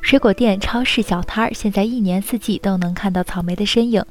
[0.00, 4.02] 水果店、超市小摊儿，现在一年四季都能看到草莓的身影。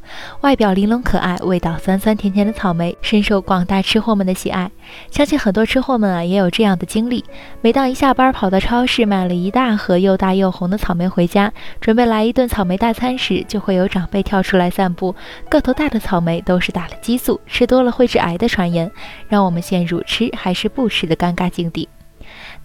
[0.41, 4.69] 外表玲珑可爱、味道酸酸甜甜的草莓，深受广大吃货们的喜爱。
[5.09, 7.23] 相信很多吃货们啊，也有这样的经历：
[7.61, 15.15] 每当一下班跑到超市买了一大盒又大又红的草莓回家，准备来一顿草莓大餐时，就会有长辈跳出来散布
[15.49, 18.91] 个头大的草莓都是打了激素，吃多了会致癌的传言，
[19.29, 21.87] 让我们陷入吃还是不吃的尴尬境地。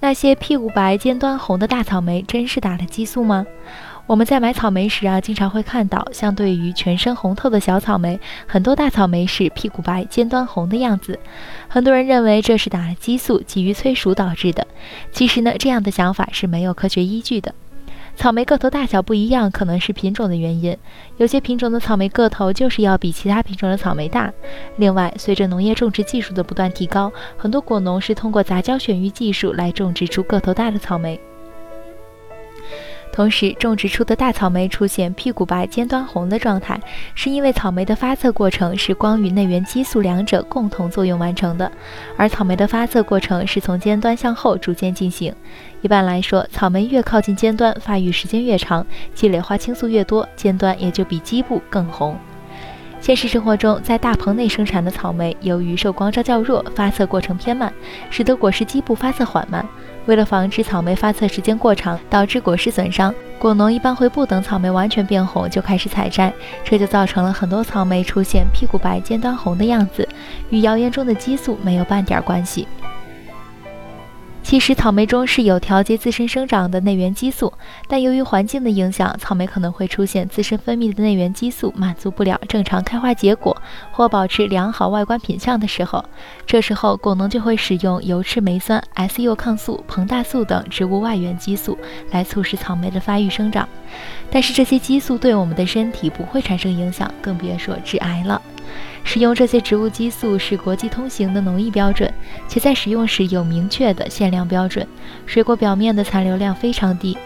[0.02, 3.46] 那些屁股白、尖端红的大草莓，真是打了激素吗？
[4.08, 11.20] 我们在买草莓时啊，经常会看到，相对于全身红透的小草莓，很多大草莓是屁股白、尖端红的样子。
[11.68, 14.66] 很多人认为这是打了激素、急于催熟导致的。
[15.12, 17.54] 其实呢，这样的想法是没有科学依据的。
[18.14, 20.76] 草莓个头大小不一样，可能是品种的原因。
[21.16, 24.32] 有些品种的草莓个头就是要比其他品种的草莓大。
[24.76, 31.18] 另外，随着农业种植技术的不断提高，很多果农是通过杂交选育技术来种植出个头大的草莓。
[33.12, 36.80] 同时，种植出的大草莓出现屁股白、尖端红的状态，
[37.14, 41.70] 是因为草莓的发色过程是光与内源激素两者共同作用完成的，
[42.16, 45.34] 而草莓的发色过程是从尖端向后逐渐进行。
[45.82, 52.16] 一般来说，草莓越靠近尖端，发育时间越长，积累花青素越多，尖端也就比基部更红。
[52.98, 57.70] 现实生活中，在大棚内生产的草莓，由于受光照较弱，发色过程偏慢，
[58.10, 59.66] 使得果实基部发色缓慢。
[60.06, 66.32] 为了防止草莓发色时间过长导致果实损伤，果农一般会不等草莓完全变红就开始采摘，
[66.64, 70.08] 这就造成了很多草莓出现屁股白、尖端红的样子，
[70.50, 72.66] 与谣言中的激素没有半点关系。
[74.52, 77.50] 其实草莓中是有调节自身生长的内源激素，
[77.88, 83.56] 但由于环境的影响，草莓可能会出现自身分泌的内源激素满足不了正常开花结果
[83.92, 86.04] 或保持良好外观品相的时候，
[86.44, 91.78] 这时候果农就会使用油赤霉酸、S 柚抗素、膨大素等植物外源激素
[92.10, 93.66] 来促使草莓的发育生长。
[94.30, 98.42] 但是这些激素对我们的身体不会产生影响，更别说致癌了。
[99.04, 102.12] 使用这些植物激素是国际通行的农业标准，
[102.48, 104.86] 且在使用时有明确的限量标准。
[105.26, 107.16] 水果表面的残留量非常低。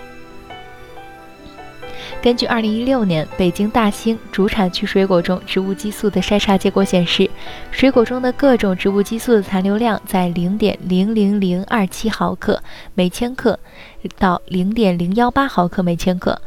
[2.22, 7.30] 根据2016年北京大兴主产区水果中植物激素的筛查结果显示，
[7.70, 12.60] 水果中的各种植物激素的残留量在0.00027毫克
[12.94, 13.58] 每千克
[14.18, 16.40] 到0.018毫克每千克。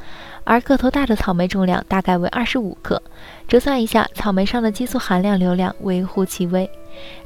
[0.49, 2.99] 而个头大的草莓重量大概为二十五克，
[3.47, 6.67] 折算一下，草莓上的激素含量流量微乎其微。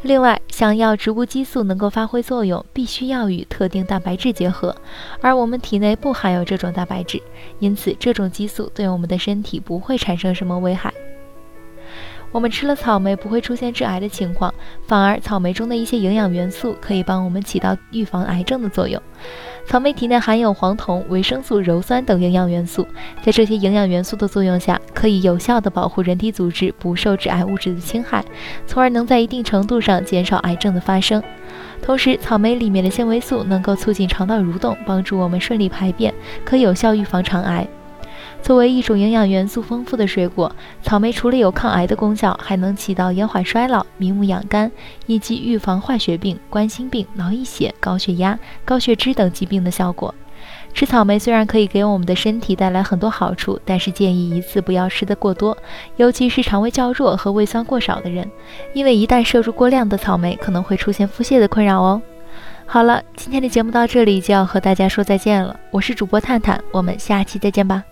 [0.01, 4.75] 另外，想要植物激素能够发挥作用，必须要与特定蛋白质结合，
[5.21, 7.23] 而我们体内不含有这种蛋白质，
[7.59, 10.93] 因此这种激素对我们的身体不会产生什么危害。
[12.33, 14.53] 我们吃了草莓不会出现致癌的情况，
[14.87, 19.01] 反而草莓中的一些营养元素可以帮我们起到预防癌症的作用。
[19.65, 22.85] 草莓体内含有黄酮、维生素、鞣酸等营养元素，
[23.21, 28.25] 在这些营养元素的作用下，可以有效地保护人体组织不受致癌物质的侵害，
[28.65, 31.23] 从而能在一定程度上减少癌症的发生。
[31.81, 36.13] 同时，草莓里面的纤维素能够促进肠道蠕动，帮助我们顺利排便，
[36.43, 37.65] 可有效预防肠癌。
[38.43, 44.69] 作为一种营养元素丰富的水果，草莓除了有抗癌的功效，还能起到延缓衰老、明目养肝
[45.05, 50.13] 以及预防坏血病、冠心病、脑溢血、高血压、高血脂等疾病的效果。
[50.73, 55.57] 吃草莓虽然可以给我们的身体带来很多好处，但是建议一次不要吃得过多，
[55.95, 58.29] 尤其是肠胃较弱和胃酸过少的人，
[58.73, 62.01] 因为一旦摄入过量的草莓，可能会出现腹泻的困扰哦。
[62.65, 67.83] 好了，今天的节目到这里就要和大家说再见了，我是主播探探，我们下期再见吧。